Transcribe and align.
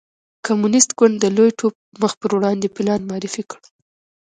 کمونېست 0.45 0.91
ګوند 0.99 1.15
د 1.19 1.25
لوی 1.35 1.51
ټوپ 1.59 1.75
مخ 2.01 2.13
په 2.21 2.27
وړاندې 2.37 2.73
پلان 2.75 3.01
معرفي 3.09 3.43
کړ. 3.49 3.61